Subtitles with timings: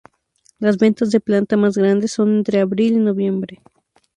[0.57, 3.61] Las ventas de planta más grandes son entre abril y noviembre.